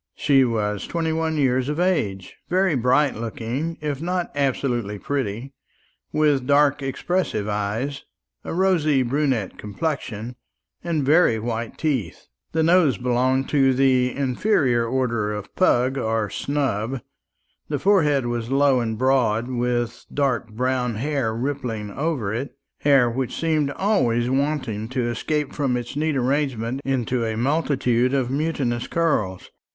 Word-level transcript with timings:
She 0.15 0.43
was 0.43 0.87
twenty 0.87 1.13
one 1.13 1.37
years 1.37 1.69
of 1.69 1.79
age, 1.79 2.37
very 2.49 2.73
bright 2.73 3.13
looking, 3.15 3.77
if 3.81 4.01
not 4.01 4.31
absolutely 4.33 4.97
pretty, 4.97 5.53
with 6.11 6.47
dark 6.47 6.81
expressive 6.81 7.47
eyes, 7.47 8.01
a 8.43 8.51
rosy 8.51 9.03
brunette 9.03 9.59
complexion, 9.59 10.37
and 10.83 11.05
very 11.05 11.37
white 11.37 11.77
teeth. 11.77 12.25
The 12.51 12.63
nose 12.63 12.97
belonged 12.97 13.47
to 13.49 13.75
the 13.75 14.09
inferior 14.11 14.87
order 14.87 15.31
of 15.31 15.55
pug 15.55 15.99
or 15.99 16.31
snub; 16.31 17.01
the 17.69 17.77
forehead 17.77 18.25
was 18.25 18.49
low 18.49 18.79
and 18.79 18.97
broad, 18.97 19.49
with 19.49 20.07
dark 20.11 20.49
brown 20.49 20.95
hair 20.95 21.31
rippling 21.35 21.91
over 21.91 22.33
it 22.33 22.57
hair 22.79 23.07
which 23.07 23.39
seemed 23.39 23.69
always 23.69 24.31
wanting 24.31 24.89
to 24.89 25.07
escape 25.09 25.53
from 25.53 25.77
its 25.77 25.95
neat 25.95 26.15
arrangement 26.15 26.81
into 26.83 27.23
a 27.23 27.37
multitude 27.37 28.15
of 28.15 28.31
mutinous 28.31 28.87
curls. 28.87 29.51